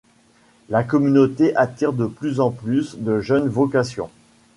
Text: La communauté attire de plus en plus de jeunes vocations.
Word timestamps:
La 0.69 0.83
communauté 0.83 1.55
attire 1.55 1.93
de 1.93 2.07
plus 2.07 2.39
en 2.39 2.49
plus 2.49 2.97
de 2.97 3.19
jeunes 3.19 3.47
vocations. 3.49 4.09